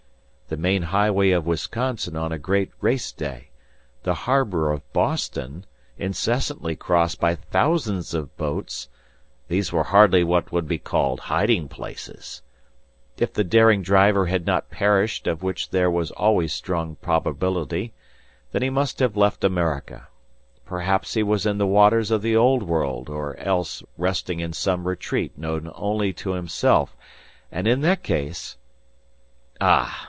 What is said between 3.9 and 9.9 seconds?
the harbor of Boston, incessantly crossed by thousands of boats, these were